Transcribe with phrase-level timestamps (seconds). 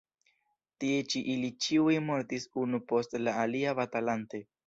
[0.83, 4.43] Tie ĉi ili ĉiuj mortis unu post la alia batalante.